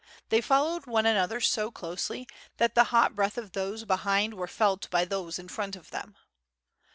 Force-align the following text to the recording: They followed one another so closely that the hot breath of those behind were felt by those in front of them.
They 0.29 0.41
followed 0.41 0.87
one 0.87 1.05
another 1.05 1.39
so 1.39 1.69
closely 1.69 2.27
that 2.57 2.73
the 2.73 2.85
hot 2.85 3.15
breath 3.15 3.37
of 3.37 3.51
those 3.51 3.85
behind 3.85 4.33
were 4.33 4.47
felt 4.47 4.89
by 4.89 5.05
those 5.05 5.37
in 5.37 5.47
front 5.47 5.75
of 5.75 5.91
them. 5.91 6.15